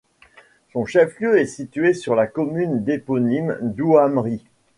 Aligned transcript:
Son 0.73 0.83
chef-lieu 0.87 1.39
est 1.39 1.45
situé 1.45 1.93
sur 1.93 2.15
la 2.15 2.25
commune 2.25 2.83
éponyme 2.89 3.55
d'Ouamri. 3.61 4.43